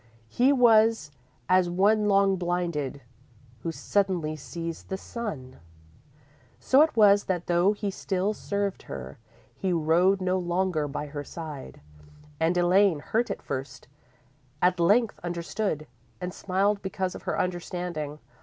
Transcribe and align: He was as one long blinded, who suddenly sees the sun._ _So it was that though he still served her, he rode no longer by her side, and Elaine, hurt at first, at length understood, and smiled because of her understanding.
He 0.29 0.51
was 0.51 1.11
as 1.47 1.69
one 1.69 2.07
long 2.07 2.35
blinded, 2.35 3.01
who 3.59 3.71
suddenly 3.71 4.35
sees 4.35 4.81
the 4.85 4.97
sun._ 4.97 5.59
_So 6.59 6.83
it 6.83 6.95
was 6.95 7.25
that 7.25 7.45
though 7.45 7.73
he 7.73 7.91
still 7.91 8.33
served 8.33 8.81
her, 8.81 9.19
he 9.55 9.71
rode 9.71 10.19
no 10.19 10.39
longer 10.39 10.87
by 10.87 11.05
her 11.05 11.23
side, 11.23 11.81
and 12.39 12.57
Elaine, 12.57 12.97
hurt 12.99 13.29
at 13.29 13.43
first, 13.43 13.87
at 14.59 14.79
length 14.79 15.19
understood, 15.23 15.85
and 16.19 16.33
smiled 16.33 16.81
because 16.81 17.13
of 17.13 17.21
her 17.29 17.39
understanding. 17.39 18.17